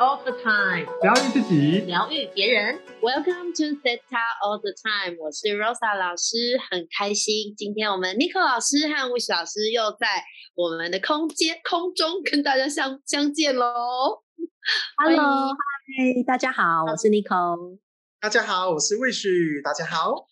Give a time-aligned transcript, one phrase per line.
[0.00, 2.80] all the time，疗愈自己，疗愈别人。
[3.02, 10.24] Welcome to Theta all the time，我是 Rosa 老师，很开心，今天我们 Nico 老师和 Wish 老师又在
[10.54, 14.22] 我们的空间空中跟大家相相见喽。
[14.96, 17.78] Hello，嗨，大家好，我是 Nico。
[18.22, 20.28] 大家好，我是 Wish，大家好。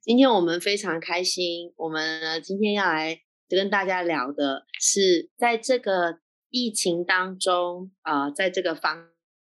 [0.00, 3.18] 今天我们非常开心，我们呢今天要来
[3.48, 9.08] 跟大家聊的是，在这个疫情当中啊、在这个防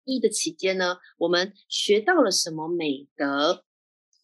[0.03, 3.63] 疫的期间呢，我们学到了什么美德？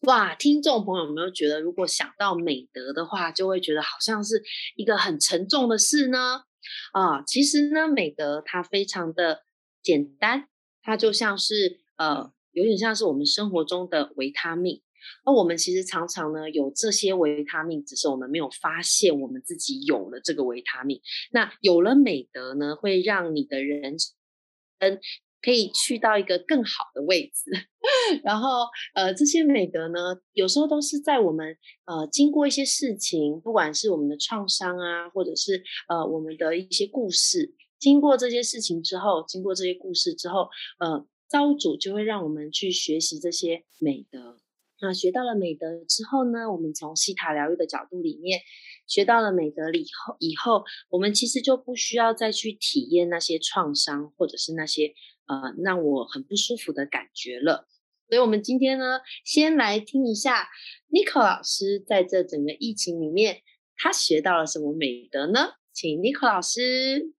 [0.02, 4.42] 哇，听众朋友有没有觉得，如果想到美德的话，就会觉得好像是
[4.76, 6.44] 一个很沉重的事呢？
[6.92, 9.42] 啊，其实呢，美德它非常的
[9.82, 10.48] 简单，
[10.82, 14.82] 它就像是呃，有点像是我们生活中的维他命。
[15.24, 21.00] 而我们其实常常呢有这些维他命，只是我们没有发现我们自己有了这个维他命。
[21.32, 25.00] 那有了美德呢，会让你的人生
[25.40, 27.50] 可以去到一个更好的位置。
[28.24, 31.56] 然后呃，这些美德呢，有时候都是在我们
[31.86, 40.48] 呃经过一些事情，不管是我们的创伤啊，或者是呃我们的一些故事，经过这些事情之后，经过这些故事之后，
[40.80, 44.40] 呃，造物主就会让我们去学习这些美德。
[44.80, 48.40] 那学到了美德之后呢，我们从西塔疗愈的角度里面
[48.86, 54.94] 学到了美德以后，以后我们其实就不需要再去体验那些创伤或者是那些
[55.26, 57.66] 呃让我很不舒服的感觉了。
[58.08, 60.48] 所以，我们今天呢，先来听一下
[60.90, 63.42] Nico 老师在这整个疫情里面，
[63.76, 65.50] 他学到了什么美德呢？
[65.74, 67.12] 请 Nico 老师。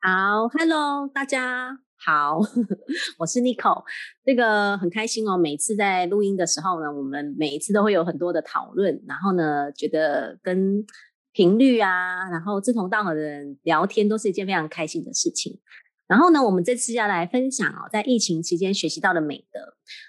[0.00, 2.38] 好，Hello，大家好，
[3.18, 3.82] 我是 Nico。
[4.24, 10.84] 这个很开心哦，每次在录音的时候呢，我们每一次都会有很多的讨论，然后呢，觉得跟
[11.32, 15.58] 频率啊，然后志同道合的人聊天，都是一件非常开心的事情。
[16.06, 19.60] 然后呢，我们这次要来分享哦，在疫情期间学习到的美德。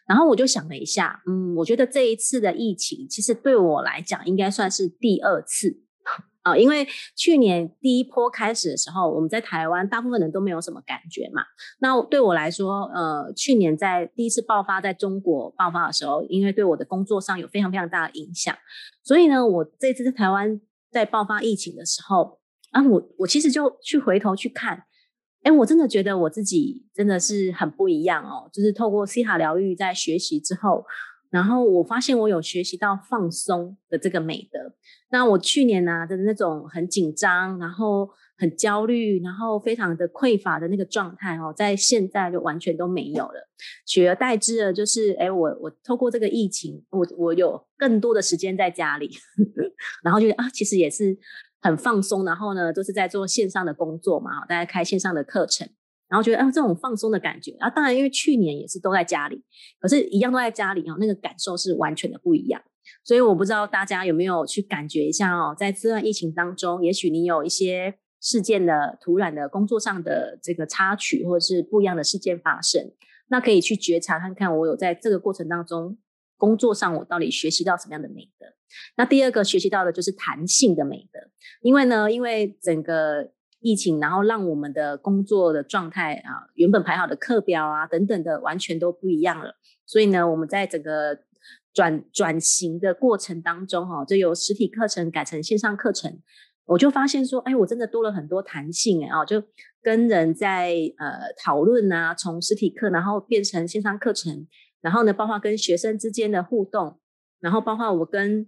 [0.08, 5.82] 然后我就想了一下，嗯，我觉得这一次的疫情，其实对我来讲，应该算是第二次。
[6.42, 11.44] 啊、因为去年第一波开始的时候，我们在台湾大部分人都没有什么感觉嘛。
[11.80, 18.56] 那对我来说，呃，去年在第一次爆发在中国爆发的时候，因为对我的工作上有非常非常大的影响，
[19.04, 20.60] 所以呢，我这次在台湾
[20.92, 22.40] 在爆发疫情的时候，
[22.72, 24.84] 啊，我我其实就去回头去看，
[25.44, 30.86] 哎，我真的觉得我自己真的是很不一样哦，就是透过西塔疗愈在学习之后。
[31.30, 34.74] 然后我发现我有学习到放松的这个美德。
[35.12, 43.50] 那我去年呢、的那种很紧张，然后很焦虑，然后非常的匮乏的那个状态哦，在现在就完全都没有了，
[43.86, 49.10] 取而代之的就是，哎，我我透过这个疫情，我我有更多的时间在家里，
[50.04, 51.18] 然后就啊，其实也是
[51.62, 55.68] 很放松，然后呢，都是在做线上的工作嘛，大家开线上的课程。
[56.10, 59.44] 然后觉得啊，这种放松的感觉啊，当然因为去年也是都在家里，
[59.80, 62.62] 可是一样都在家里哦，那个感受是完全的不一样。
[63.04, 72.92] 所以我不知道大家有没有去感觉一下哦，在这段疫情当中，也许你有一些事件的突然的工作上的这个插曲，或者是不一样的事件发生，
[73.28, 75.98] 那可以去觉察看看，我有在这个过程当中
[76.36, 78.48] 工作上我到底学习到什么样的美德。
[78.98, 81.20] 那第二个学习到的就是弹性的美德，
[81.62, 83.32] 因为呢，因为整个
[83.62, 89.56] 疫情，然后让我们的工作的状态啊，原本排好的课表啊等等的，完全都不一样了。
[89.86, 91.20] 所以呢，我们在整个
[91.74, 96.20] 转转型的过程当中，哈，就由实体课程改成线上课程，
[96.66, 99.44] 我就发现说，哎，我真的多了很多弹性，哎，哦，就
[99.82, 104.48] 跟人在呃讨论啊，从实体课然后变成线上课程，
[104.80, 107.00] 然后呢，包括跟学生之间的互动，
[107.42, 108.48] 然后包括我跟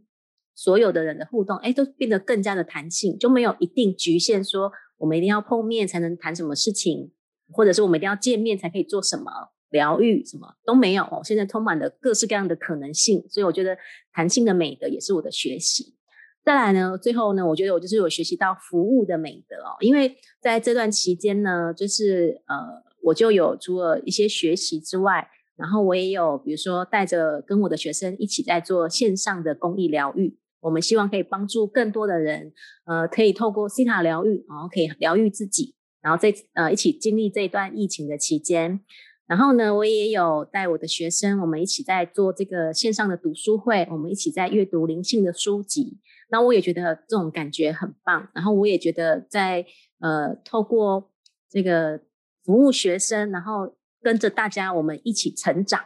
[0.56, 4.72] 所有的人的互动，哎，都变得更加的弹性，就没有一定局限说。
[5.02, 7.12] 我们一定要碰面才能谈什么事情，
[7.52, 9.32] 或者是我们一定要见面才可以做什么
[9.72, 11.22] 疗愈，什么都没有哦。
[11.24, 13.76] 现在充满了各式各样的可能性，所以我觉得
[14.14, 15.96] 弹性的美德也是我的学习。
[16.44, 30.38] 再来呢，最后呢，我觉得我就是有学习到服务的美德哦，因为在这段期间呢，就是呃，我就有除了一些学习之外，然后我也有比如说带着跟我的学生一起在做线上的公益疗愈。
[30.62, 32.54] 我们希望可以帮助更多的人，
[32.86, 38.80] 呃，可以透过西塔疗愈，然后可以疗愈自己，然后这呃一起经历这段疫情的期间。
[39.28, 46.00] 然后呢，我也有带我的学生，我们一起在做这个线上的读书会，我们一起在阅读灵性的书籍。
[46.30, 48.30] 那我也觉得这种感觉很棒。
[48.34, 49.66] 然后我也觉得在
[50.00, 51.12] 呃透过
[51.50, 52.02] 这个
[52.44, 55.80] 服务学生，然后跟着大家我们一起成长。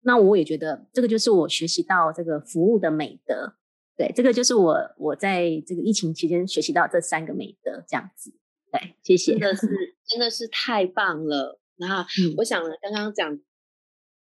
[0.00, 3.56] 那我也觉得这个就是我学习到这个服务的美德。
[3.96, 8.32] 对，这个就是我我在这个疫情期间学习到这三个美德，这样子。
[8.70, 9.32] 对，谢谢。
[9.32, 9.66] 真的是
[10.06, 11.58] 真的是太棒了。
[11.76, 12.04] 然后
[12.36, 13.38] 我想呢，刚刚讲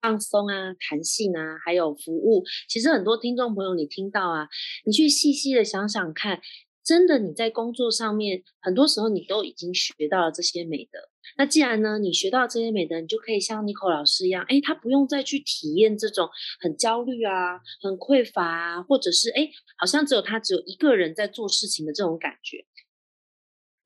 [0.01, 4.47] 放松啊、弹性啊，还有服务，其实很多听众朋友你听到啊，
[4.85, 6.41] 你去细细的想想看，
[6.83, 10.99] 真的你在工作上面，很多时候你都已经学到了这些美德。
[11.37, 16.27] 那既然呢，你学到这些美德，你就可以像 n i c o 老师一样，哎，他不用再去体验这种
[16.59, 22.65] 很焦虑啊、很匮乏啊，或者是哎，好像只有他只有一个人在做事情的这种感觉。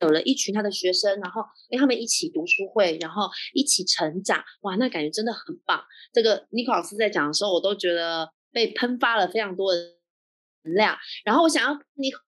[0.01, 5.83] 有了一群他的学生，然后哎，他们一起读书会，然后一起成长，哇，那感觉真的很棒。
[6.13, 9.79] 这个 n i c o 老师在讲的时候，我都觉得被喷发了非常多的
[10.63, 10.97] 能量。
[11.23, 11.79] 然后我想要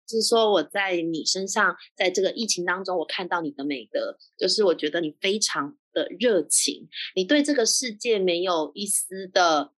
[0.08, 0.20] 你。
[0.20, 9.72] 是说我在你身上，在这个疫情当中，我看到你的美德，就是我觉得你非常的热情，你对这个世界没有一丝的，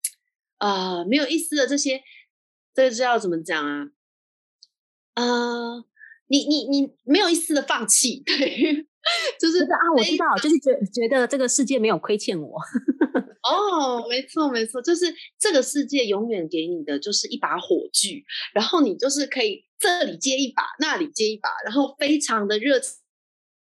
[0.58, 2.02] 啊，没有一丝的这些，
[2.74, 3.88] 这个是要怎么讲啊？
[5.14, 5.84] 呃，
[6.26, 8.86] 你你你没有一丝的放弃， 对，
[9.40, 12.60] 就是啊，我知道，就是觉觉得这个世界没有亏欠我。
[13.48, 15.06] 哦，没错没错，就是
[15.38, 22.80] 这个世界永远给你的就是一把火炬，然后你就是可以这里接一把，那里接一把，然后非常的热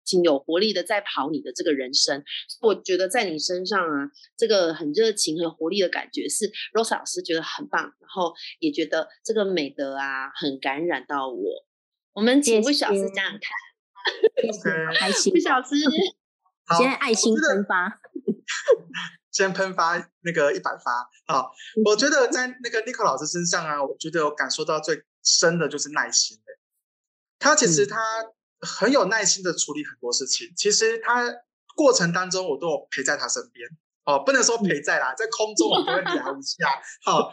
[0.05, 2.23] 情、有活力的在跑你的这个人生。
[2.61, 11.67] 我觉得在你身上啊，这个很热情、很活力的感觉是 Rose 老师觉得很棒，然后也觉得这个美德啊很感染到我。
[12.13, 15.33] 我们请魏小师讲讲看，开心。
[15.33, 15.77] 魏小师，
[16.79, 18.01] 现在爱心喷发。
[19.33, 21.45] 先喷发那个一百发啊！
[21.85, 26.45] 我觉得在那个 Nico 老师身上啊，我觉得我感受到最深的就是耐心的。
[27.39, 28.01] 他其实他
[28.61, 30.51] 很有耐心的处理很多事情。
[30.57, 31.31] 其实他
[31.75, 33.69] 过程当中我都有陪在他身边
[34.05, 36.81] 哦，不能说陪在啦，在空中我都会聊一下。
[37.05, 37.31] 好，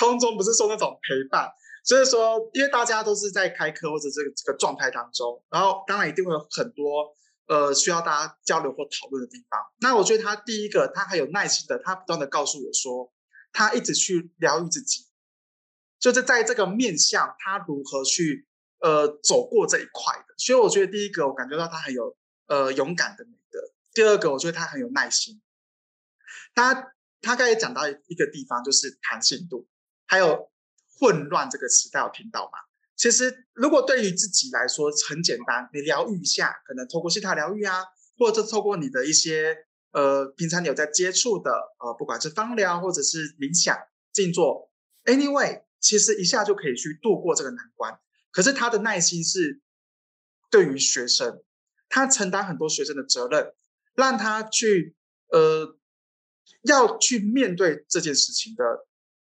[0.00, 1.50] 空中不是说那种陪伴，
[1.84, 7.14] 所以说因为大家都是在开课或者这个这个状态当中，然后当然一定会有很多。
[7.48, 9.60] 呃，需要大家交流或讨论的地方。
[9.80, 13.12] 那我觉得他第一个，他很有耐心的，他不断的告诉我说，
[13.52, 15.04] 他一直去疗愈自己，
[16.02, 18.48] 就是在这个面向，他如何去
[18.80, 20.34] 呃走过这一块的。
[20.36, 22.16] 所以我觉得第一个，我感觉到他很有
[22.48, 23.60] 呃勇敢的美德。
[23.94, 25.40] 第二个，我觉得他很有耐心。
[26.56, 26.74] 他
[27.20, 29.68] 他刚才讲到一个地方，就是弹性度，
[30.06, 30.50] 还有
[30.98, 32.58] 混乱这个词，大家有听到吗？
[32.96, 37.84] 其实，如果对于自己来说很简单，你疗愈一下，可能透过西塔疗愈啊，
[38.18, 39.56] 或者透过你的一些
[39.92, 43.76] 呃平常有在接触的呃，不管是芳疗或者是冥想、
[44.12, 44.70] 静坐
[45.04, 47.98] ，anyway，其实一下就可以去度过这个难关。
[48.30, 49.60] 可是他的耐心是
[50.50, 51.42] 对于学生，
[51.90, 53.52] 他承担很多学生的责任，
[53.94, 54.96] 让他去
[55.28, 55.76] 呃
[56.62, 58.86] 要去面对这件事情的。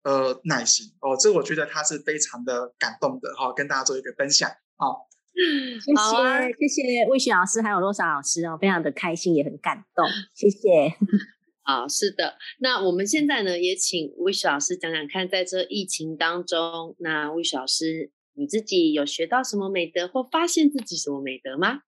[0.03, 4.87] 呃，耐心哦，这我觉得他是非常的感动的哈，跟大家做一个分享啊。
[5.35, 10.95] 谢谢谢谢魏雪老师还有罗莎老师哦，非常的开心也很感动，谢谢。
[11.67, 21.81] 啊，是的，那我们现在呢也请魏雪老师讲讲看，在这疫情当中，那魏雪老师你自己有学到什么美德或发现自己什么美德吗？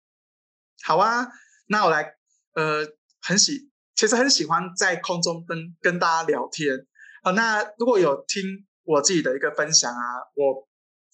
[0.84, 1.28] 好啊，
[1.68, 2.14] 那我来
[2.54, 2.86] 呃，
[3.22, 6.86] 很喜，其实很喜欢在空中跟跟大家聊天。
[7.22, 10.04] 好，那如果有听我自己的一个分享啊，
[10.34, 10.68] 我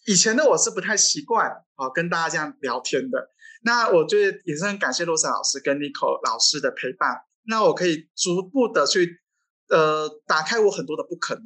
[0.07, 3.31] 以前的我是不太习惯啊跟大家这样聊天的。
[3.63, 9.21] 那我觉得也是很感谢洛莎老师跟 Nico 老师的陪伴，那我可以逐步的去
[9.69, 11.45] 呃打开我很多的不可能，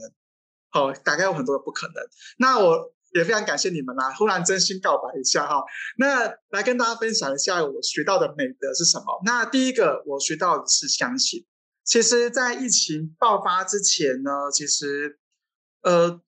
[0.70, 1.94] 好，打开我很多的不可能。
[2.38, 5.62] 那我也非常感谢你们啦，忽然真心告白一下哈。
[5.98, 9.20] 那来跟大家分享一下我学到的美德是什么？
[9.24, 11.46] 那第一个我学到的是相信。
[11.82, 15.18] 其实，在疫情爆发之前呢，其实，
[15.82, 16.20] 呃，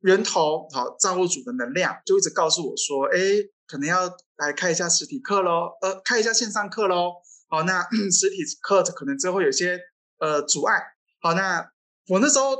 [0.00, 3.18] 源头好造物主的能量就一直告诉我说，哎，
[3.66, 7.16] 可能要来开一下实体课喽，呃，开一下线上课喽。
[7.52, 9.78] 好，那 实体课可能之后有些
[10.16, 10.82] 呃阻碍。
[11.20, 11.70] 好，那
[12.08, 12.56] 我那时候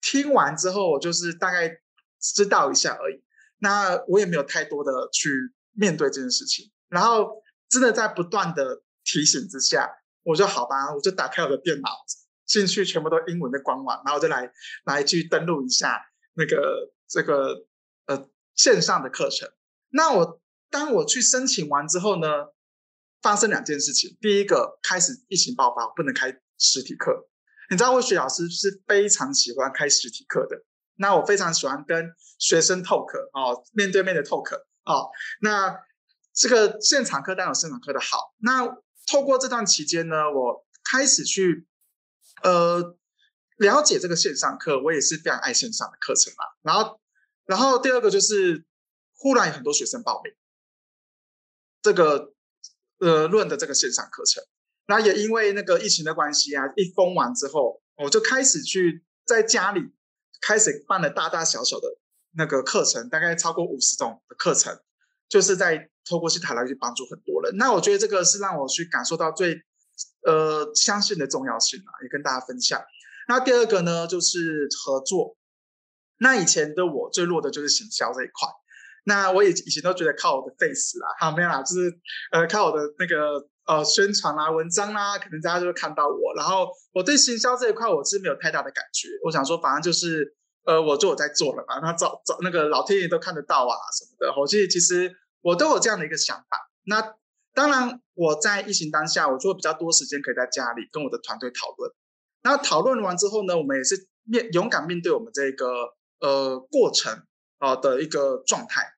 [0.00, 1.70] 听完之后，我就是大概
[2.20, 3.22] 知道一下而已。
[3.58, 5.30] 那我也没有太多的去
[5.70, 6.72] 面对这件事情。
[6.88, 9.88] 然后，真的在不断的提醒之下。
[10.24, 11.88] 我说好吧，我就打开我的电脑，
[12.44, 14.50] 进去全部都英文的官网，然后就来
[14.84, 17.66] 来去登录一下那个这个
[18.06, 19.48] 呃线上的课程。
[19.90, 22.26] 那我当我去申请完之后呢，
[23.24, 24.18] 发生两件事情。
[24.20, 27.26] 第一个，开始疫情爆发，不能开实体课。
[27.70, 30.62] 你知道，魏雪老师是非常喜欢开实体课的。
[30.96, 34.54] 那我非常喜欢跟学生 talk 哦，面对面的 talk
[34.84, 35.08] 哦。
[35.40, 35.74] 那
[36.34, 38.34] 这个现场课当然有现场课的好。
[38.36, 38.66] 那
[39.06, 41.66] 透过这段期间呢，我开始去
[42.42, 42.94] 呃
[43.56, 46.44] 了解这个线上课，我也是非常爱线上的课程嘛。
[46.60, 47.00] 然后，
[47.46, 48.66] 然后第二个就是
[49.16, 50.34] 忽然有很多学生报名
[51.80, 52.33] 这个
[52.98, 54.42] 呃论的这个线上课程。
[54.86, 59.80] 那也因为那个疫情的关系啊，一封完之后，我就开始去在家里
[60.42, 61.88] 开始办了大大小小的
[62.36, 64.78] 那个课程，大概超过五十种的课程，
[65.28, 67.56] 就是在透过去台来去帮助很多人。
[67.56, 69.56] 那我觉得这个是让我去感受到最
[70.26, 72.82] 呃相信的重要性啊，也跟大家分享。
[73.26, 75.36] 那第二个呢，就是合作。
[76.18, 78.48] 那以前的我最弱的就是行销这一块。
[79.04, 81.92] 那我以以前都觉得靠我的 face 啦，好没有啦，就是
[82.32, 86.34] 呃靠我的那个呃宣传啦、文章啦，可能大家就会看到我。
[86.36, 89.08] 然后我对行销这一块我是没有太大的感觉。
[89.24, 90.34] 我想说，反正就是
[90.64, 94.40] 呃我做我在做了嘛，那找找那个老天爷都看得到啊什么的。
[94.40, 96.70] 我其实其实我都有这样的一个想法。
[96.86, 97.14] 那
[97.52, 101.92] 当然我在疫情当下，我就会比较多时间可以在家里跟我的团队讨论。
[102.42, 107.24] 那讨论完之后呢，我们也是面勇敢面对我们这个呃过程
[107.58, 108.93] 啊的一个状态。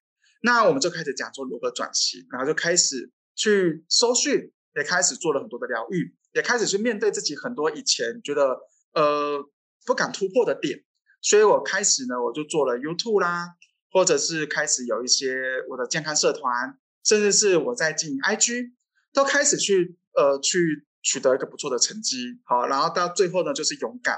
[0.47, 8.57] 那我们就开始讲说如何转型，然后就开始去搜讯，也开始做了很多的疗愈，也开始去面对自己很多以前觉得
[8.95, 9.45] 呃
[9.85, 10.85] 不敢突破的点，
[11.21, 13.57] 所以我开始呢，我就做了 YouTube 啦，
[13.91, 15.35] 或者是开始有一些
[15.69, 18.71] 我的健康社团，甚至是我在经营 IG，
[19.12, 24.17] 都开始去呃去取得一个不错的成绩，好，然后到最后呢，就是勇敢，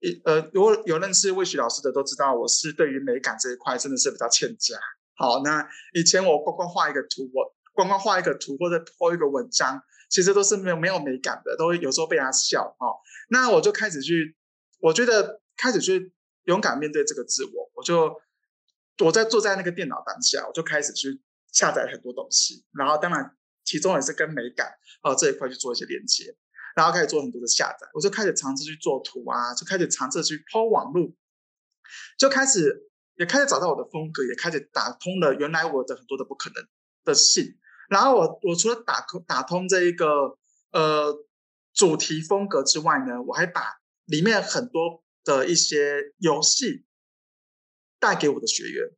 [0.00, 4.74] 一呃如果有认识魏许老师的都知道，我是对于美感这一块真的是比较欠佳。
[5.20, 12.86] 好，那以前我光光画一个图，我光光画一个图或者抛一个文章，其实都是没有没有美感的，都会有时候被人家笑哈。
[13.28, 14.34] 那我就开始去，
[14.80, 18.18] 我觉得开始去勇敢面对这个自我，我就
[19.04, 21.20] 我在坐在那个电脑当下，我就开始去
[21.52, 24.72] 下载很多东西，然后当然其中也是跟美感
[25.02, 26.34] 啊这一块去做一些连接，
[26.74, 31.14] 然后开始做很多的下载，我就开始尝试去做图啊，就开始尝试去抛网路，
[32.18, 32.86] 就开始。
[33.20, 36.66] 也开始找到我的风格，也开始打通了原来我的很多的不可能
[37.04, 37.58] 的信。
[37.90, 40.38] 然后我我除了打打通这一个
[40.72, 41.14] 呃
[41.74, 43.60] 主题风格之外呢，我还把
[44.06, 46.86] 里面很多的一些游戏
[47.98, 48.88] 带给我的学员，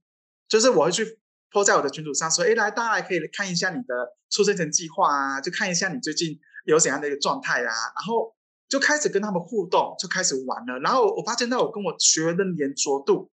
[0.49, 1.19] 就是我会去
[1.51, 8.37] 抛在我的群组上说：“哎，来大家来可以看一下你的出生前计划啊，就看一下你最近有怎样的一个状态啊。”然后
[8.69, 10.79] 就开始跟他们互动，就开始玩了。
[10.79, 13.32] 然后我发现到我跟我学员的粘着度。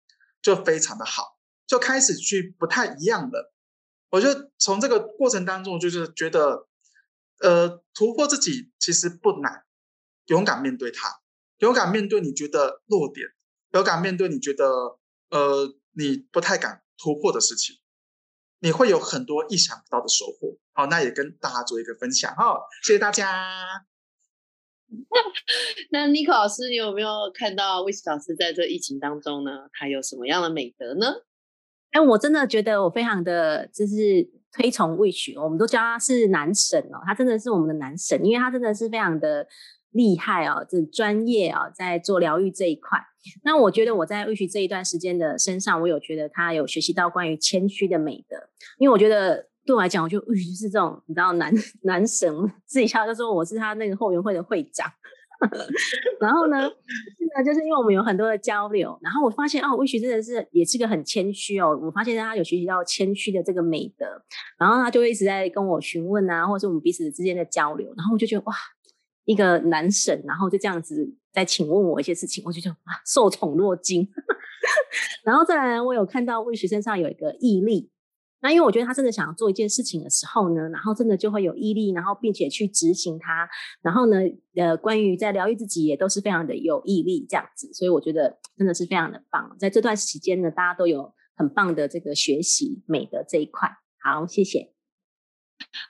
[0.43, 3.55] 就非常的好，就开始去不太一样了。
[4.11, 6.69] 我就从这个过程当中，就是觉得，
[7.39, 9.65] 呃，突破自己其实不难，
[10.27, 11.21] 勇敢面对它，
[11.59, 13.29] 勇敢面对你觉得弱点，
[13.71, 14.99] 勇敢面对你觉得
[15.31, 17.77] 呃你不太敢突破的事情，
[18.59, 20.59] 你会有很多意想不到的收获。
[20.75, 23.87] 好，那也跟大家做一个分享哈，谢谢大家。
[25.91, 29.69] 那 n i c o 老师，你有没有看到 w i s 老师在这疫情当中呢？
[29.73, 31.07] 他有什么样的美德呢？
[31.93, 39.47] 哎，我真的觉得我非常的就是推崇 w i s 我们都叫他是男神哦，他真的是我们的男神，因为他真的是非常的
[39.91, 42.99] 厉害哦，这专业啊，在做疗愈这一块。
[43.45, 48.37] 那我觉得我在 w i s 这一段时间的身上，我有觉得他有学习到关于谦虚的美德，
[48.79, 49.52] 因为我觉得。
[49.65, 51.53] 对我来讲，我就就是这种，你知道，男
[51.83, 52.33] 男神
[52.67, 54.91] 自己笑就说我是他那个后援会的会长。
[56.21, 56.71] 然后呢，
[57.19, 61.77] 现在就是因为我们有很多的交流，然后我发现哦，魏徐真的是也是个很谦虚哦。
[61.83, 64.07] 我发现他有学习到谦虚的这个美德，
[64.57, 68.55] 然后他就一直在跟我询问啊，或者是我们彼此之间的交流，然后我就觉得哇，
[69.25, 74.09] 一个男神，然后就这样子在请问我一些事情，我就觉得哇，受宠若惊。
[75.25, 77.91] 然后再来，我有看到魏徐身上有一个毅力。
[78.43, 83.49] 那因为我觉得他真的想要做一件事情的时候呢，然后真的就会有毅力，然后并且去执行它，
[83.83, 84.19] 然后呢，
[84.57, 89.57] 呃，关于在疗愈自己也都是非常的有毅力这样子，所以我觉得真的是非常的棒。
[89.61, 93.71] 在这段时间呢，大家都有很棒的这个学习美的这一块。
[94.03, 94.73] 好，谢谢。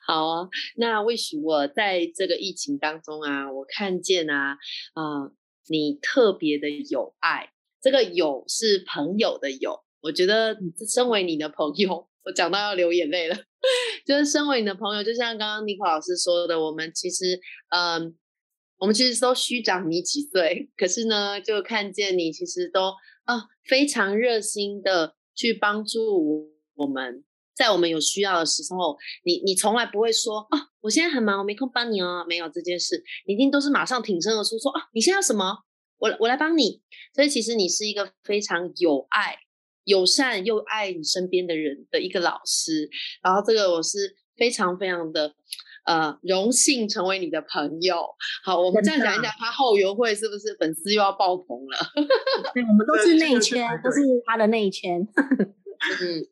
[0.07, 4.59] 好啊，那为什么在这个疫情当中啊，我看见啊，
[4.93, 5.33] 啊，
[5.69, 12.09] 你特别的有爱，这个有是朋友的有，我觉得身为你的朋友。
[12.25, 13.37] 我讲到要流眼泪了，
[14.07, 18.17] 就是身为你的朋友，就像刚刚尼克老师说的，我们其实，嗯，
[18.79, 22.93] 我们其实都虚长你几岁，可是呢，就看见你其实都
[23.25, 27.25] 啊非常热心的去帮助我们，
[27.57, 35.59] 在我们有需要的时候，你你从来不会说啊，我现在很忙，我没空帮你哦，没有这件事，你一定都是马上挺身而出说啊，你现在要什么，
[35.99, 36.83] 我我来帮你，
[37.15, 39.39] 所以其实你是一个非常有爱。
[39.85, 42.89] 友善又爱你身边的人的一个老师，
[43.23, 45.35] 然后这个我是非常非常的
[45.85, 48.07] 呃荣幸成为你的朋友。
[48.45, 51.79] 好，我们这样讲一讲，他后援会是不是粉丝又要爆棚了？
[52.55, 55.01] 对，我们都是内圈，都是他的内圈。
[55.01, 56.27] 嗯，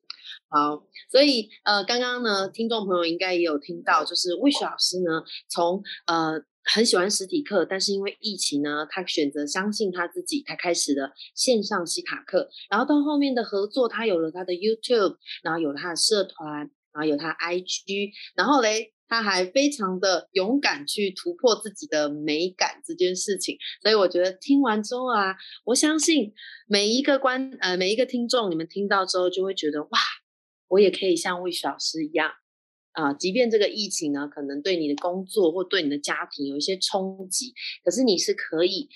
[0.48, 6.40] 好，所以呃，刚刚呢，听众朋友应该也有听到，就是魏雪老师呢，从呃
[6.74, 25.34] 很喜欢实体课，但是因为疫情呢，他选择相信他自己，他开始了线上西卡课，然后到后面的合作，他有了他的 YouTube，然后有了他的社团，然后有他 IG，然后嘞，他还非常的勇敢去突破自己的美感这件事情，所以我觉得听完之后啊，
[25.64, 26.32] 我相信
[26.66, 29.98] 每一个观呃每一个听众，你们听到之后就会觉得哇。
[30.68, 32.30] 我也可以像魏老师一样，
[32.92, 37.54] 啊，即便这个疫情呢，可能对你的工作或对你的家庭有一些冲击，
[37.84, 38.88] 可是你是可以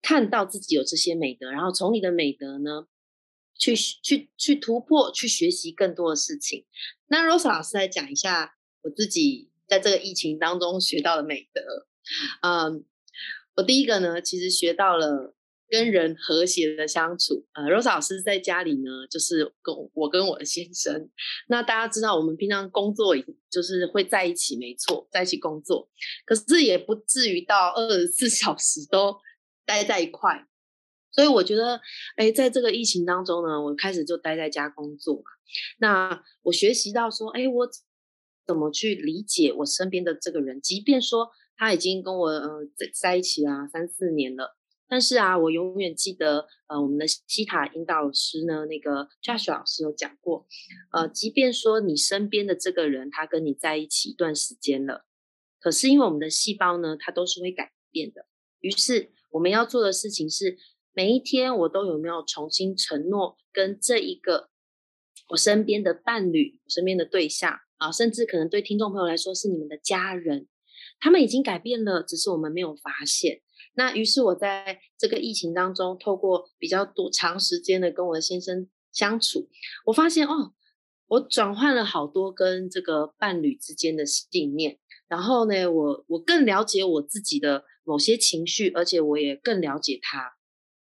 [0.00, 2.86] 看到自己有这些美德，然后从你的美德呢，
[3.56, 6.66] 去去去突破，去学习更多的事情。
[7.06, 11.86] 那 Rose 老师来讲一下我自己在这个疫情当中学到的美德。
[12.42, 12.84] 嗯，
[13.56, 15.34] 我第一个呢，其实学到了。
[15.72, 21.08] 跟人和谐的相处，呃，Rose 老师在家里呢，就是跟我跟我的先生。
[21.48, 23.16] 那大家知道，我们平常工作
[23.50, 25.88] 就是会在一起，没错，在一起工作，
[26.26, 29.16] 可是也不至于到二十四 小时都
[29.64, 30.46] 待在一块。
[31.10, 31.80] 所以我觉得，
[32.16, 35.22] 哎，在这个疫情当中呢，我开始就待在家工作嘛。
[35.78, 37.66] 那我学习到说，哎，我
[38.46, 44.58] 怎么去理解我身边的这个人，即便说他已经跟我呃在在一起啊三四年了。
[44.88, 50.46] 但是啊，我永远记得，呃，我们的西塔引导师呢，那个 Josh 老师有讲过，
[50.92, 55.06] 呃，即便说你身边的这个人他跟你在一起一段时间了，
[55.58, 58.26] 可是因为我们的细胞呢，它都是会改变的。
[58.60, 60.58] 于是我们要做的事情是，
[60.92, 64.50] 每一天我都有没有重新承诺跟这一个
[65.28, 70.48] 我身边的伴侣、我身边的对象啊，甚至可能对听众朋友来说是你们的家人，
[71.00, 73.40] 他们已经改变了，只是我们没有发现。
[73.74, 79.48] 那于是我在这个疫情当中，透过比较多长时间的跟我的先生相处，
[79.86, 80.52] 我发现哦，
[81.08, 90.34] 我转换了好多跟这个伴侣之间的信念，然后呢，我我更了解我自己的某些情绪，而且我也更了解他。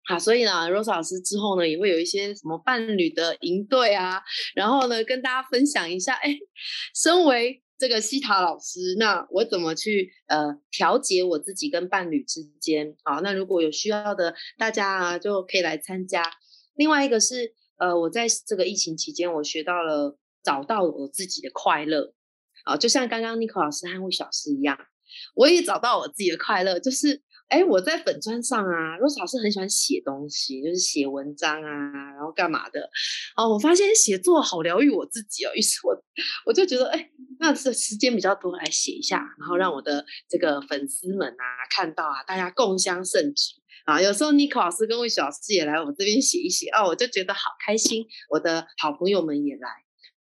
[0.05, 4.23] 好，所以呢，Rose 老师之后呢，也会有一些什么伴侣的营队啊，
[4.55, 6.39] 然后呢，跟大家分享一下，哎，
[6.95, 7.63] 身为。
[7.83, 12.95] 这个西塔老师，那我怎么去呃调节我自己跟伴侣之间？
[13.03, 16.23] 好，那如果有需要的，大家啊就可以来参加。
[16.77, 22.15] 另外一个是呃，我在这个疫情期间，我学到了找到我自己的快乐。
[22.65, 24.79] 好，就像刚刚 n i c o 老师和魏小师一样，
[25.35, 27.21] 我也找到我自己的快乐，就是。
[27.49, 32.89] 哎，我在粉砖上啊，Rose 老师很喜欢写东西，就是写文章啊，然后干嘛的？
[33.37, 35.95] 哦，我发现写作好疗愈我自己哦，于是我
[36.47, 37.11] 我就觉得，哎，
[37.43, 44.01] 那这时间比较多，来写一下，然后让我的这个粉丝们啊看到啊，大家共襄盛举啊。
[44.01, 48.07] 有时候 Nico 老师跟魏小师也来我这边写一写哦，我就觉得好开心。
[48.31, 49.69] 我的好朋友们也来，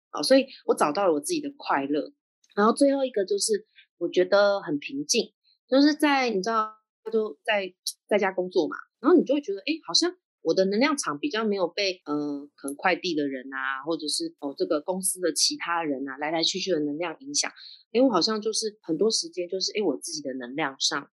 [0.10, 2.12] 啊，所以我找到了我自己的快乐。
[2.56, 3.68] 然后最后一个就是
[4.00, 5.32] 我觉得很平静，
[5.70, 6.76] 就是在你知道。
[7.12, 7.74] 就在
[8.08, 17.52] 在家工作嘛，然后你就会觉得，哎，好像我的能量场比较没有被，嗯，可能快递的人啊，或者是哦这个公司的其他人啊，来来去去的能量影响，
[17.94, 21.10] 哎，我好像就是很多时间就是，哎，我自己的能量上，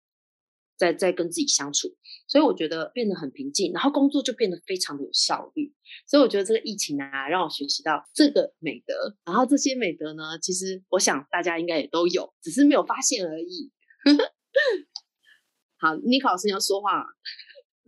[0.76, 1.88] 在在跟自己相处，
[2.28, 5.74] 所以我觉得变得很平静，然后工作就变得非常的有效率，
[6.06, 13.72] 所以我觉得这个疫情啊，让我学习到这个美德，然后这些美德呢，其实我想大家应该也都有，只是没有发现而已。
[15.78, 17.04] 好，尼克老师要说话，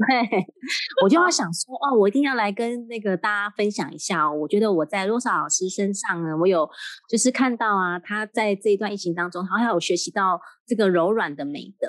[0.06, 0.46] 对
[1.02, 4.32] 我就要想说哦，我一定要来跟那个大家分享一下哦。
[4.32, 6.68] 我觉得我在罗莎老师身上呢，我有
[7.08, 11.88] 就是看到啊，他在这一段疫情当中，好像有学习到这个柔软的美德。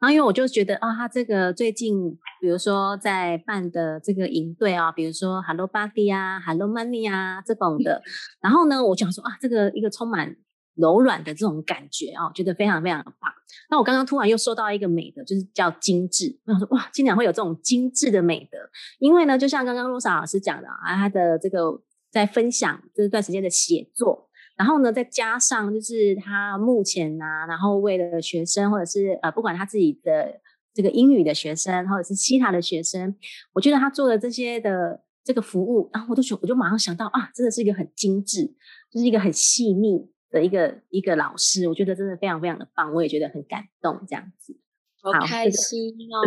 [0.00, 8.02] 然后因为我就觉得啊，他这个最近比如说在办的这个营队啊，比如说 Hello Body 啊，Hello Money 啊这种的，
[8.40, 10.36] 然后呢，我想说啊，这个一个充满。
[10.78, 13.30] 柔软的这种感觉啊，觉得非常非常的棒。
[13.68, 16.38] 那我刚刚突然又收到一个美德，就是叫精致。
[16.46, 18.58] 我想说，哇，竟然会有这种精致的美德。
[18.98, 30.40] 因为呢，就像刚刚露莎老师讲的啊，他的这个在分享这段时间的写作，然后呢，再加上就是他目前呢，然后为了学生或者是呃，不管他自己的
[30.72, 33.16] 这个英语的学生或者是其他的学生，
[33.52, 38.46] 我觉得他做的这些的这个服务，然后我都觉，我就马上想到啊，真的是一个很精致，
[38.90, 40.08] 就是一个很细腻。
[40.30, 44.58] 的一个一个老师，我觉得真的非常非常的棒，我也觉得很感动，这样子，
[45.00, 46.20] 好开心 哦！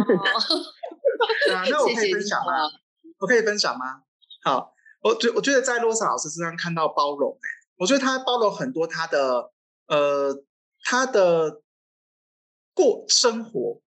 [1.54, 2.54] 啊， 那我可以分享吗？
[3.20, 4.04] 我可以分享吗？
[4.44, 9.52] 好，我觉我觉得在洛萨老师身上看到包容，哎，我觉得他包容很多他的
[9.88, 10.44] 呃
[10.84, 11.62] 他的
[12.74, 13.82] 过生活，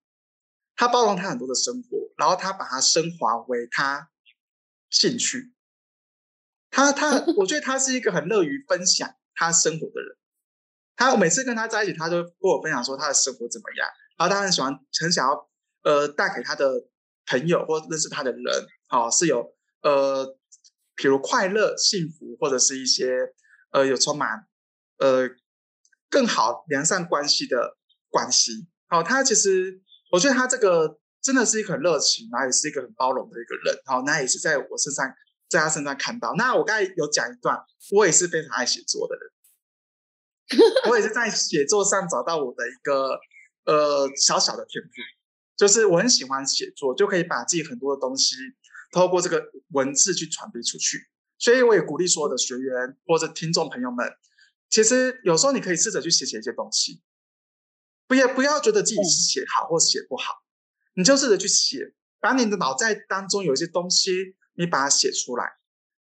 [0.76, 4.10] 他包容他很多的生活，然后他把它升华为他
[4.90, 5.52] 兴趣。
[6.70, 10.16] 他他， 我觉得他是一个很乐于分享他生活的人。
[10.96, 15.50] 他每次跟他在一起，他都跟我分享说他的生活怎么样，然后他很喜欢，很想要
[15.82, 16.86] 呃带给他的
[17.26, 20.38] 朋友或认识他的人，哦，是有呃，
[20.94, 23.34] 比如快乐、幸福，或者是一些
[23.72, 24.46] 呃有充满
[24.98, 25.28] 呃
[26.08, 27.76] 更好良善关系的
[28.08, 28.68] 关系。
[28.86, 33.82] 好，他其实我觉得他这个真的是一个很热情，然后也是一个很包容的一个人。
[33.84, 35.12] 好，那也是在我身上，
[35.48, 36.34] 在他身上看到。
[36.36, 37.58] 那我刚才有讲一段，
[37.92, 39.30] 我也是非常爱写作的人。
[40.90, 43.18] 我也是在写作上找到我的一个
[43.64, 44.90] 呃小小的天赋，
[45.56, 48.36] 就是我很喜欢写作，就可以把自己很多的东西
[48.92, 51.08] 透过这个文字去传递出去。
[51.38, 54.06] 所以我也鼓励所有的学员或者听众朋友们，
[54.68, 57.02] 其实有时候你可以试着去写写一些东西，
[58.06, 60.42] 不要不要觉得自己是写好或写不好，
[60.94, 65.52] 你就试着去写，把你的脑袋当中有一些东西，你把它写出来。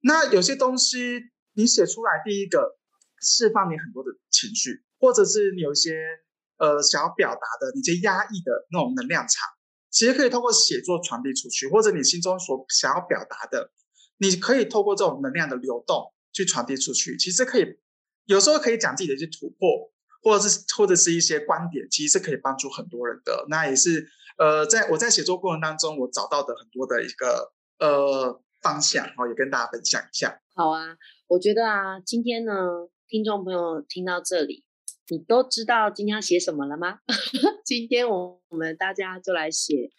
[0.01, 1.21] 那有些东西
[1.55, 2.77] 你写出来，第一个。
[3.23, 5.93] 释放你很多的情绪，或者是你有一些
[6.57, 9.47] 呃想要表达的、你一些压抑的那种能量场，
[9.91, 13.73] 其实可以透过写作传递出去，或者你心中所想要表达的，
[14.17, 17.19] 你可以透过这种能量的流动去传递出去。
[17.19, 17.79] 其实可以
[18.25, 23.45] 有时候可以讲自己的一些突破，或者是或者是一些观点，其实是可以帮助很多人的。
[23.51, 24.09] 那也是
[24.39, 30.41] 呃，在我在写作过程当中，我找到的很多的一个呃方向，然后也跟大家分享一下。
[30.55, 32.53] 好啊，我觉得啊，今天呢。
[33.13, 34.63] 听众朋友听到这里，
[35.09, 37.01] 你都知道今天要写什么了吗？
[37.67, 39.91] 今天我我们大家就来写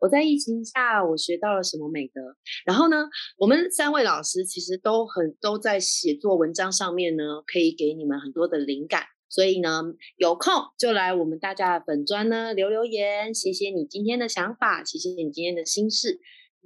[0.00, 2.20] 我在疫情下我学到了什么美德。
[2.66, 9.04] 然后呢，我们三位老师其实都很都在写作文章上面呢，可以给你们很多的灵感。
[9.28, 9.84] 所以呢，
[10.16, 16.18] 有空就来我们大家的本专呢留留言，写写你今天的想法，写写你今天的心事，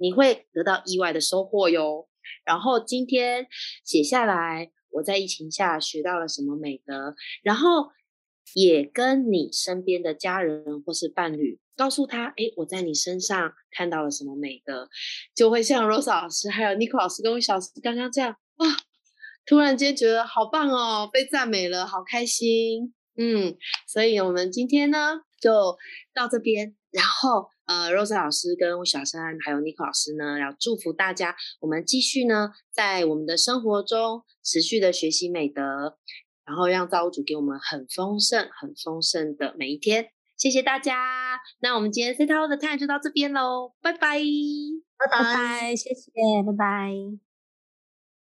[0.03, 2.07] 你会得到意外的收获哟。
[2.45, 3.47] 然后今天
[3.83, 4.71] 写下来。
[4.95, 7.89] 我在疫情下学到了什么美德，然后
[8.53, 14.87] 也跟你身边的家人或是伴侣告诉他，哎，我在你身上看到了什么美德，
[15.33, 18.67] 就会像 Rose 老师还有 Nico 老师跟小石刚刚这样，哇，
[19.47, 25.75] 突然间觉得好棒哦，被赞美了，好开心，嗯，所以我们今天呢就
[26.13, 27.49] 到这边，然后。
[27.65, 35.97] 呃，Rose 老师跟小山还有 Nico 老师呢，要祝福大家，我们继续呢，在我们的生活中持续的学习美德，
[36.45, 40.09] 然后让造物主给我们很丰盛、很丰盛的每一天。
[40.35, 44.19] 谢谢大家，那我们今天 C 套的 time 就到这边喽，拜拜，
[44.97, 46.11] 拜拜，谢谢，
[46.45, 47.32] 拜拜。